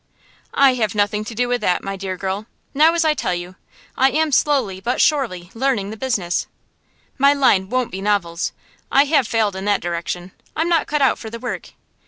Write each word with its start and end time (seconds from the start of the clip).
'I 0.55 0.73
have 0.73 0.95
nothing 0.95 1.23
to 1.25 1.35
do 1.35 1.47
with 1.47 1.61
that, 1.61 1.83
my 1.83 1.95
dear 1.95 2.17
girl. 2.17 2.47
Now, 2.73 2.95
as 2.95 3.05
I 3.05 3.13
tell 3.13 3.35
you, 3.35 3.55
I 3.95 4.09
am 4.09 4.31
slowly, 4.31 4.79
but 4.81 4.99
surely, 4.99 5.51
learning 5.53 5.91
the 5.91 5.95
business. 5.95 6.47
My 7.19 7.35
line 7.35 7.69
won't 7.69 7.91
be 7.91 8.01
novels; 8.01 8.51
I 8.91 9.03
have 9.05 9.27
failed 9.27 9.55
in 9.55 9.65
that 9.65 9.79
direction, 9.81 10.31
I'm 10.55 10.67
not 10.69 10.87
cut 10.87 11.03
out 11.03 11.19
for 11.19 11.29
the 11.29 11.37
work. 11.37 11.73